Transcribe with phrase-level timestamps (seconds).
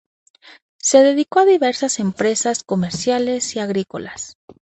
[0.79, 4.35] Se dedicó a diversas empresas comerciales y agrícolas.